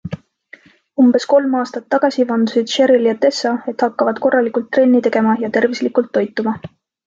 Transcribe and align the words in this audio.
Umbes 1.03 1.27
kolm 1.33 1.53
aastat 1.59 1.85
tagasi 1.95 2.25
vandusid 2.31 2.73
Cheryl 2.77 3.07
ja 3.11 3.15
Tessa, 3.27 3.53
et 3.75 3.87
hakkavad 3.89 4.25
korralikult 4.27 4.73
trenni 4.79 5.07
tegema 5.11 5.39
ja 5.47 5.55
tervislikult 5.59 6.15
toituma. 6.19 6.61